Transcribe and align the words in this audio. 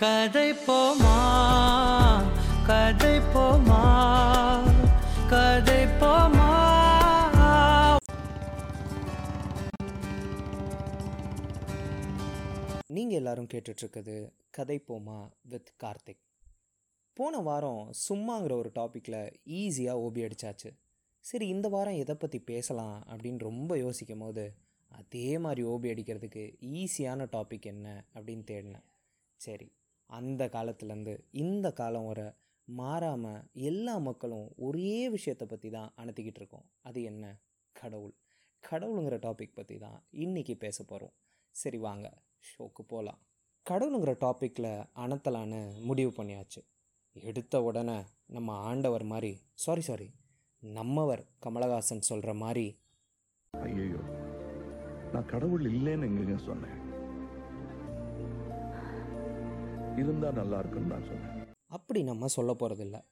கதை 0.00 0.48
போமா 0.52 1.12
கதை 2.66 3.12
போமா 3.34 3.78
கதை 5.30 5.82
போமா. 6.00 6.48
நீங்கள் 12.86 13.18
எல்லாரும் 13.20 13.48
கேட்டுட்ருக்குது 13.54 14.16
கதை 14.50 14.84
போமா 14.88 15.30
வித் 15.42 15.72
கார்த்திக். 15.82 16.22
போன 17.12 17.38
வாரம் 17.38 17.90
சும்மாங்கிற 18.08 18.52
ஒரு 18.52 18.72
டாப்பிக்கில் 18.74 19.32
ஈஸியாக 19.60 20.02
ஓபி 20.06 20.22
அடிச்சாச்சு. 20.26 20.72
சரி 21.20 21.48
இந்த 21.48 21.68
வாரம் 21.68 22.00
எதை 22.02 22.14
பற்றி 22.14 22.40
பேசலாம் 22.52 22.98
அப்படின்னு 23.08 23.38
ரொம்ப 23.38 23.78
யோசிக்கும் 23.78 24.18
போது 24.18 24.54
அதே 24.88 25.38
மாதிரி 25.38 25.64
ஓபி 25.68 25.88
அடிக்கிறதுக்கு 25.94 26.44
ஈஸியான 26.74 27.28
டாபிக் 27.32 27.68
என்ன 27.74 28.04
அப்படின்னு 28.14 28.46
தேடினேன். 28.52 28.86
சரி 29.40 29.74
அந்த 30.10 30.42
காலத்துலேருந்து 30.46 31.14
இந்த 31.32 31.72
காலம் 31.72 32.06
வரை 32.06 32.26
மாறாமல் 32.68 33.44
எல்லா 33.54 33.98
மக்களும் 33.98 34.52
ஒரே 34.56 35.08
விஷயத்தை 35.08 35.46
பற்றி 35.46 35.70
தான் 35.70 35.92
அணுத்திக்கிட்டு 35.96 36.40
இருக்கோம். 36.40 36.64
அது 36.82 37.02
என்ன? 37.02 37.24
கடவுள். 37.72 38.14
கடவுளுங்கிற 38.64 39.16
டாபிக் 39.18 39.54
பற்றி 39.54 39.78
தான் 39.78 39.98
இன்றைக்கி 40.12 40.54
பேச 40.54 40.84
போகிறோம் 40.84 41.14
சரி 41.54 41.78
வாங்க. 41.78 42.06
ஷோக்கு 42.44 42.82
போகலாம் 42.82 43.20
கடவுளுங்கிற 43.66 44.12
டாப்பிக்கில் 44.24 44.70
அணத்தலான்னு 45.04 45.60
முடிவு 45.88 46.12
பண்ணியாச்சு. 46.16 46.60
எடுத்த 47.16 47.62
உடனே 47.62 47.98
நம்ம 48.26 48.52
ஆண்டவர் 48.52 49.04
மாதிரி 49.04 49.32
சாரி 49.54 49.80
சாரி 49.80 50.08
நம்மவர் 50.62 51.22
கமலஹாசன் 51.46 52.08
சொல்கிற 52.10 52.34
மாதிரி 52.34 52.66
ஐயோ 53.54 54.00
நான் 55.12 55.26
கடவுள் 55.26 55.64
இல்லைன்னு 55.72 56.08
எங்கங்க 56.10 56.36
சொன்னேன்? 56.36 56.78
இருந்தால் 59.96 60.32
நல்லா 60.32 60.58
இருக்குன்னு 60.58 60.86
நான் 60.86 61.06
சொன்னேன் 61.06 61.54
அப்படி 61.66 62.02
நம்ம 62.02 62.26
சொல்ல 62.26 62.52
போகிறதில்ல 62.52 63.04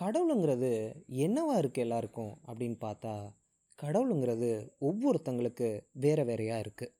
கடவுளுங்கிறது 0.00 0.94
என்னவா 1.06 1.58
இருக்குது 1.58 1.78
எல்லாருக்கும்? 1.78 2.38
அப்படின்னு 2.46 2.76
பார்த்தா 2.80 3.32
கடவுளுங்கிறது 3.82 4.70
ஒவ்வொருத்தங்களுக்கு 4.80 5.80
வேறு 5.92 6.24
வேறையாக 6.24 6.60
இருக்குது 6.60 6.92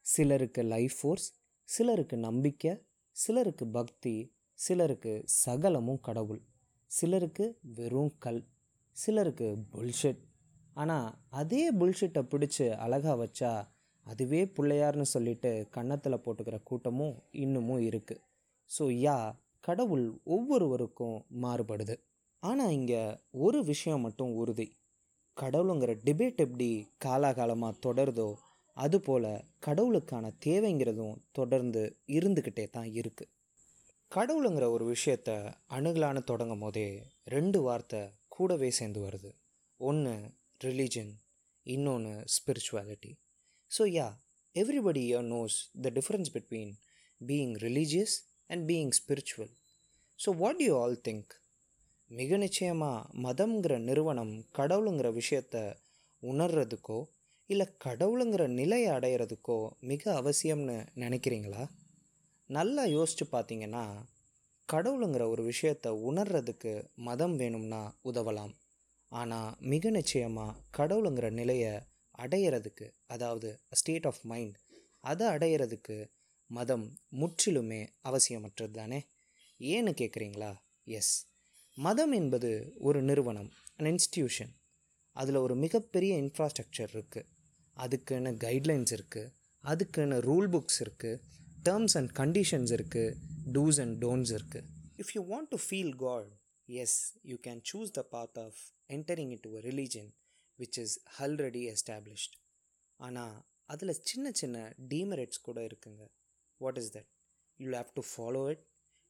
சிலருக்கு 0.00 0.62
லைஃப் 0.62 0.96
ஃபோர்ஸ் 1.00 1.32
சிலருக்கு 1.64 2.16
நம்பிக்கை 2.16 2.82
சிலருக்கு 3.10 3.66
பக்தி 3.66 4.32
சிலருக்கு 4.52 5.24
சகலமும் 5.26 6.00
கடவுள். 6.00 6.40
சிலருக்கு 6.86 7.58
வெறும் 7.60 8.12
கல் 8.18 8.46
சிலருக்கு 8.90 9.56
புல்ஷெட் 9.72 10.18
ஆனால் 10.74 11.14
அதே 11.30 11.72
புல்ஷெட்டை 11.72 12.22
பிடிச்சி 12.22 12.76
அழகாக 12.76 13.26
வச்சா 13.26 13.68
அதுவே 14.02 14.44
பிள்ளையார்னு 14.44 15.02
சொல்லிட்டு 15.02 15.66
கன்னத்தில் 15.70 16.22
போட்டுக்கிற 16.24 16.62
கூட்டமும் 16.62 17.22
இன்னமும் 17.30 17.80
இருக்குது 17.80 18.20
ஸோ 18.70 18.84
யா 19.06 19.16
கடவுள் 19.60 20.04
ஒவ்வொருவருக்கும் 20.34 21.16
மாறுபடுது. 21.42 21.94
ஆனால் 22.42 22.74
இங்கே 22.78 23.00
ஒரு 23.44 23.58
விஷயம் 23.64 24.04
மட்டும் 24.06 24.32
உறுதி. 24.42 24.68
கடவுளுங்கிற 25.36 25.92
டிபேட் 26.06 26.40
எப்படி 26.44 26.68
காலாகாலமாக 27.04 27.80
தொடருதோ 27.86 28.28
அதுபோல் 28.76 29.28
கடவுளுக்கான 29.66 30.26
தேவைங்கிறதும் 30.46 31.16
தொடர்ந்து 31.38 31.82
இருந்துக்கிட்டே 32.16 32.64
தான் 32.70 32.90
இருக்குது 33.00 33.30
கடவுளுங்கிற 34.12 34.66
ஒரு 34.76 34.84
விஷயத்த 34.94 35.30
அணுகலான 35.76 36.22
தொடங்கும் 36.30 36.62
போதே 36.64 36.86
ரெண்டு 37.34 37.58
வார்த்தை 37.66 38.00
கூடவே 38.28 38.70
சேர்ந்து 38.78 39.00
வருது. 39.06 39.30
ஒன்று 39.80 40.14
ரிலீஜன் 40.64 41.12
இன்னொன்று 41.66 42.14
spirituality 42.34 43.12
so 43.70 43.84
yeah 43.96 44.08
everybody 44.54 45.02
here 45.08 45.28
knows 45.34 45.56
the 45.84 45.92
difference 45.98 46.32
between 46.36 46.72
being 47.20 47.54
religious 47.66 48.16
and 48.50 48.70
being 48.70 48.92
spiritual 48.98 49.52
so 50.18 50.36
what 50.36 50.62
you 50.62 50.82
all 50.82 51.00
think 51.08 51.32
மிக 52.10 52.36
நிச்சயமாக 52.36 53.08
மதம்ங்கிற 53.22 53.78
நிறுவனம் 53.78 54.34
கடவுளுங்கிற 54.58 55.08
விஷயத்த 55.12 55.56
உணர்றதுக்கோ 56.22 56.98
இல்லை 57.50 57.66
கடவுளுங்கிற 57.84 58.46
நிலையை 58.46 58.90
அடையிறதுக்கோ 58.90 59.56
மிக 59.80 60.02
அவசியம்னு 60.20 60.76
நினைக்கிறீங்களா? 60.94 61.62
நல்லா 62.50 62.84
யோசித்து 62.84 63.24
பார்த்தீங்கன்னா 63.32 63.84
கடவுளுங்கிற 64.68 65.28
ஒரு 65.28 65.42
விஷயத்தை 65.42 65.90
உணர்றதுக்கு 65.92 66.72
மதம் 66.94 67.36
வேணும்னா 67.36 67.80
உதவலாம். 68.04 68.52
ஆனால் 69.12 69.54
மிக 69.72 69.90
நிச்சயமாக 69.90 70.58
கடவுளுங்கிற 70.78 71.30
நிலையை 71.30 71.72
அடையிறதுக்கு 72.18 72.86
அதாவது 73.06 73.48
ஸ்டேட் 73.70 74.06
ஆஃப் 74.06 74.22
மைண்ட் 74.22 74.56
அதை 75.00 75.26
அடையிறதுக்கு 75.26 75.96
மதம் 76.50 76.86
முற்றிலுமே 77.12 77.80
அவசியமற்றது 78.02 78.72
தானே 78.72 79.00
ஏன்னு 79.60 79.92
கேட்குறீங்களா 80.00 80.52
எஸ் 80.98 81.12
மதம் 81.78 82.12
என்பது 82.12 82.50
ஒரு 82.78 83.02
நிறுவனம் 83.02 83.50
அண்ட் 83.76 83.90
இன்ஸ்டிடியூஷன் 83.90 84.52
அதில் 85.16 85.36
ஒரு 85.36 85.54
மிகப்பெரிய 85.56 86.12
இன்ஃப்ராஸ்ட்ரக்சர் 86.24 86.92
இருக்குது 86.94 87.28
அதுக்குன்னு 87.76 88.32
கைட்லைன்ஸ் 88.38 88.92
இருக்குது 88.92 89.32
அதுக்குன்னு 89.64 90.18
ரூல் 90.20 90.48
புக்ஸ் 90.48 90.80
இருக்குது 90.82 91.20
டேர்ம்ஸ் 91.62 91.96
அண்ட் 91.96 92.12
கண்டிஷன்ஸ் 92.12 92.72
இருக்குது 92.72 93.16
டூஸ் 93.52 93.80
அண்ட் 93.80 93.96
டோன்ட்ஸ் 94.04 94.32
இருக்குது 94.32 94.66
if 94.98 95.12
you 95.16 95.22
want 95.24 95.50
to 95.50 95.60
feel 95.66 95.94
God 95.96 96.30
as 96.68 96.98
you 97.22 97.36
can 97.46 97.62
choose 97.72 97.90
the 97.90 98.02
path 98.16 98.38
of 98.38 98.60
entering 98.90 99.32
into 99.46 99.52
a 99.56 99.62
religion 99.70 100.10
which 100.58 100.78
is 100.78 100.94
already 101.20 101.62
established 101.74 102.34
ஆனால் 103.00 103.36
அதில் 103.66 104.00
சின்ன 104.02 104.30
சின்ன 104.32 104.56
டீமெரிட்ஸ் 104.88 105.40
கூட 105.40 105.58
இருக்குங்க. 105.66 106.02
What 106.64 106.80
is 106.82 106.92
that 106.96 107.10
you 107.60 107.68
have 107.78 107.92
to 107.98 108.04
follow 108.12 108.42
it 108.54 108.64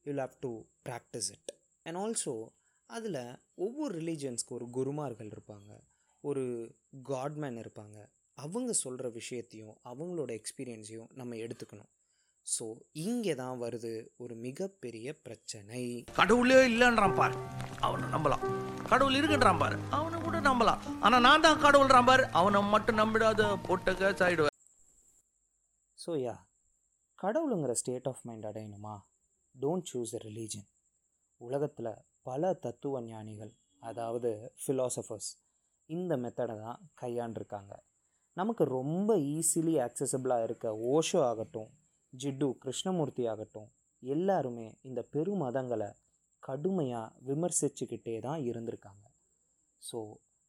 you 0.06 0.14
have 0.22 0.36
to 0.46 0.52
practise 0.88 1.30
it 1.36 1.52
and 1.86 1.98
also 2.04 2.34
அதில் 2.90 3.22
ஒவ்வொரு 3.64 3.92
ரிலீஜன்ஸ்க்கு 4.00 4.56
ஒரு 4.56 4.66
குருமார்கள் 4.76 5.30
இருப்பாங்க. 5.34 5.70
ஒரு 6.20 6.42
காட்மேன் 7.10 7.58
இருப்பாங்க. 7.62 7.98
அவங்க 8.34 8.72
சொல்கிற 8.72 9.08
விஷயத்தையும் 9.08 9.74
அவங்களோட 9.90 10.30
எக்ஸ்பீரியன்ஸையும் 10.40 11.10
நம்ம 11.20 11.36
எடுத்துக்கணும். 11.44 11.90
ஸோ 12.46 12.64
இங்கே 13.06 13.34
தான் 13.34 13.60
வருது 13.62 13.92
ஒரு 14.16 14.34
மிகப்பெரிய 14.34 15.14
பிரச்சனை. 15.26 16.04
கடவுளே 16.18 16.58
இல்லைன்றான் 16.70 17.16
பாரு. 17.20 17.36
அவனை 17.86 18.06
நம்பலாம். 18.14 18.44
கடவுள் 18.90 19.18
இருக்குன்றான் 19.18 19.62
பாரு. 19.62 19.78
அவனை 19.98 20.18
கூட 20.26 20.40
நம்பலாம். 20.50 20.82
ஆனா 21.00 21.18
நான் 21.28 21.44
தான் 21.46 21.62
கடவுள்றான் 21.64 22.08
பாரு. 22.10 22.26
அவனை 22.40 22.62
மட்டும் 22.74 23.00
நம்பிடாத 23.02 23.50
போட்டக்க 23.68 24.12
சாயிடுவேன். 24.22 24.56
ஸோ 26.04 26.12
யா 26.26 26.36
கடவுளுங்கிற 27.22 27.72
ஸ்டேட் 27.80 28.06
ஆஃப் 28.10 28.22
மைண்ட் 28.28 28.46
அடையணுமா? 28.50 28.92
டோன்ட் 29.54 29.88
சூஸ் 29.90 30.12
எ 30.18 30.20
ரிலீஜன் 30.26 30.68
உலகத்தில் 31.40 31.90
பல 32.28 32.52
தத்துவ 32.64 33.00
ஞானிகள் 33.08 33.50
அதாவது 33.82 34.30
ஃபிலாசபர்ஸ் 34.62 35.28
இந்த 35.90 36.16
மெத்தடை 36.22 36.56
தான் 36.64 36.80
கையாண்டிருக்காங்க. 37.02 37.72
நமக்கு 38.36 38.64
ரொம்ப 38.78 39.10
ஈஸிலி 39.36 39.74
ஆக்சசபிளாக 39.86 40.46
இருக்க 40.48 40.72
ஓஷோ 40.94 41.20
ஆகட்டும் 41.30 41.70
ஜிட்டு 42.12 42.48
கிருஷ்ணமூர்த்தி 42.64 43.26
ஆகட்டும் 43.32 43.68
எல்லாருமே 44.02 44.66
இந்த 44.88 45.02
பெரு 45.14 45.34
மதங்களை 45.44 45.90
கடுமையாக 46.42 47.14
விமர்சிச்சுக்கிட்டே 47.28 48.16
தான் 48.28 48.40
இருந்திருக்காங்க. 48.50 49.04
ஸோ 49.82 49.98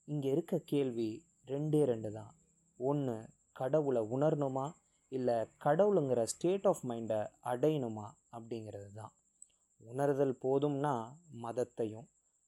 இங்கே 0.08 0.30
இருக்க 0.36 0.64
கேள்வி 0.74 1.10
ரெண்டே 1.54 1.84
ரெண்டு 1.92 2.12
தான். 2.12 2.32
ஒன்று 2.80 3.18
கடவுளை 3.60 4.02
உணரணுமா? 4.16 4.68
இல்லை 5.12 5.48
கடவுளுங்கிற 5.58 6.24
ஸ்டேட் 6.24 6.68
ஆஃப் 6.68 6.84
மைண்டை 6.90 7.20
அடையணுமா 7.44 8.08
அப்படிங்கிறது 8.32 8.92
தான் 8.94 9.14
உணர்தல் 9.82 10.38
போதும்னா 10.44 10.94
மதத்தையும் 11.44 12.08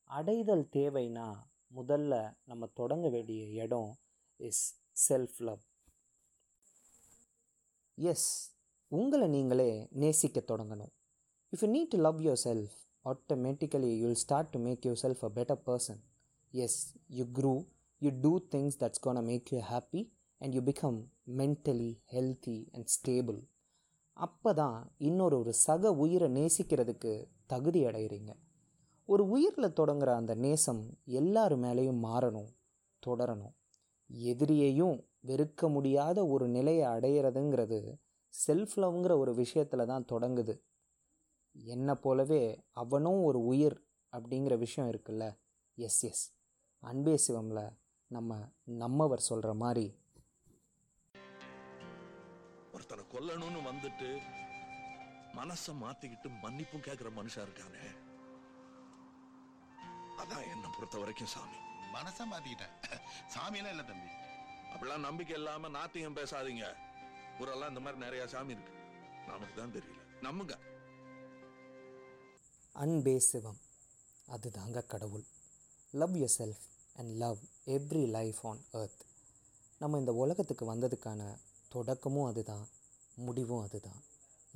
அடைதல் 0.09 0.69
தேவைன்னா 0.71 1.27
முதல்ல 1.75 2.35
நம்ம 2.45 2.65
தொடங்க 2.73 3.09
வேண்டிய 3.09 3.63
இடம் 3.63 3.91
இஸ் 4.37 4.63
செல்ஃப் 5.09 5.37
லவ் 5.39 5.61
எஸ் 7.97 8.27
உங்களை 8.91 9.27
நீங்களே 9.27 9.89
நேசிக்க 9.91 10.39
தொடங்கணும். 10.39 10.91
If 11.53 11.63
you 11.63 11.69
need 11.69 11.91
to 11.91 11.97
love 11.97 12.21
yourself 12.43 12.73
automatically 13.05 13.91
you'll 13.99 14.13
start 14.13 14.49
to 14.49 14.59
make 14.59 14.85
yourself 15.01 15.23
a 15.25 15.29
better 15.29 15.61
person 15.65 16.01
as 16.53 16.95
you 17.09 17.25
grow 17.39 17.53
you 18.01 18.11
do 18.21 18.39
things 18.51 18.77
that's 18.77 18.99
gonna 18.99 19.21
make 19.25 19.53
you 19.53 19.59
happy 19.59 20.01
and 20.43 20.53
you 20.53 20.61
become 20.61 20.97
mentally 21.37 21.91
healthy 22.11 22.57
and 22.71 22.89
stable 22.95 23.39
அப்போ 24.17 24.53
தான் 24.53 24.79
இன்னொரு 24.97 25.39
ஒரு 25.39 25.53
சக 25.53 25.91
உயிரை 25.93 26.27
நேசிக்கிறதுக்கு 26.31 27.11
தகுதி 27.45 27.85
அடைகிறீங்க 27.85 28.31
ஒரு 29.09 29.23
உயிரில் 29.27 29.77
தொடங்குற 29.79 30.09
அந்த 30.13 30.33
நேசம் 30.35 30.83
எல்லார் 31.05 31.55
மேலேயும் 31.59 32.01
மாறணும் 32.03 32.51
தொடரணும். 33.03 33.55
எதிரியையும் 34.09 34.97
வெறுக்க 35.27 35.69
முடியாத 35.69 36.27
ஒரு 36.27 36.47
நிலையை 36.47 36.85
அடையிறதுங்கிறது 36.85 37.79
செல்ஃப் 38.33 38.75
லவ்ங்கிற 38.75 39.13
ஒரு 39.17 39.33
விஷயத்தில் 39.33 39.85
தான் 39.85 40.05
தொடங்குது. 40.11 40.55
என்னை 41.55 41.95
போலவே 41.95 42.43
அவனும் 42.71 43.23
ஒரு 43.23 43.41
உயிர் 43.43 43.77
அப்படிங்கிற 44.13 44.57
விஷயம் 44.57 44.89
இருக்குல்ல? 44.91 45.25
எஸ் 45.77 46.03
எஸ் 46.03 46.25
அன்பே 46.83 47.17
சிவமில் 47.17 47.65
நம்ம 48.11 48.31
நம்மவர் 48.63 49.19
சொல்கிற 49.19 49.53
மாதிரி 49.53 49.85
கொல்லணும்னு 53.13 53.71
வந்துட்டு 53.71 54.21
மனச 55.33 55.73
மாத்திக்கிட்டு 55.81 56.31
மன்னிப்பும் 56.43 56.79
கேட்கிற 56.79 57.09
மனுஷன் 57.09 57.47
இருக்கானே? 57.47 58.01
அதான் 60.17 60.51
என்ன 60.51 60.69
பொறுத்த 60.73 60.97
வரைக்கும் 60.97 61.27
சாமி. 61.27 61.55
மனச 61.93 62.35
மாத்திக்கிட்டேன் 62.35 62.99
சாமியெல்லாம் 63.35 63.69
இல்ல 63.69 63.83
தம்பி. 63.83 64.07
அப்படிலாம் 64.73 64.99
நம்பிக்கை 64.99 65.35
இல்லாம 65.35 65.67
நாத்தியம் 65.67 66.15
பேசாதீங்க. 66.15 66.75
ஊரெல்லாம் 67.39 67.67
இந்த 67.67 67.79
மாதிரி 67.79 68.01
நிறைய 68.01 68.27
சாமி 68.27 68.51
இருக்கு. 68.51 68.71
நமக்கு 69.27 69.53
தான் 69.55 69.73
தெரியல. 69.73 70.01
நம்புங்க. 70.21 70.57
அன்பே 72.73 73.19
சிவம். 73.19 73.57
அதுதாங்க 74.27 74.85
கடவுள். 74.85 75.23
Love 75.91 76.15
yourself 76.37 76.61
and 76.97 77.17
love 77.17 77.37
every 77.65 78.07
life 78.07 78.39
on 78.41 78.61
earth 78.71 79.05
நம்ம 79.79 79.97
இந்த 79.97 80.13
உலகத்துக்கு 80.13 80.75
வந்ததுக்கான 80.75 81.37
தொடக்கமும் 81.69 82.25
அதுதான். 82.25 82.67
முடிவும் 83.17 83.63
அதுதான். 83.65 84.01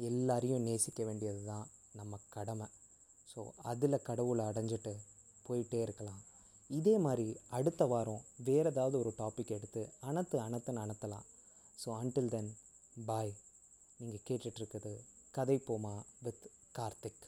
எல்லாரையும் 0.10 0.66
நேசிக்க 0.68 1.04
வேண்டியது 1.04 1.42
தான் 1.46 1.68
நம்ம 1.94 2.20
கடமை. 2.36 2.68
ஸோ 3.32 3.42
அதில் 3.72 4.06
கடவுளை 4.10 4.44
அடைஞ்சிட்டு 4.46 4.94
போயிட்டே 5.46 5.80
இருக்கலாம். 5.82 6.22
இதே 6.70 6.96
மாதிரி 6.98 7.28
அடுத்த 7.58 7.86
வாரம் 7.86 8.24
வேறு 8.48 8.70
ஏதாவது 8.72 8.96
ஒரு 9.00 9.12
டாபிக் 9.20 9.54
எடுத்து 9.58 9.82
அனத்து 10.10 10.38
அனத்துன்னு 10.46 10.84
அனத்தலாம் 10.86 11.28
ஸோ 11.84 11.90
அன்டில் 12.02 12.34
தென் 12.36 12.52
பாய் 13.06 13.34
நீங்கள் 14.00 14.26
கேட்டுட்ருக்குது 14.28 14.94
கதை 15.32 15.58
போமா 15.68 15.96
வித் 16.26 16.46
கார்த்திக். 16.78 17.24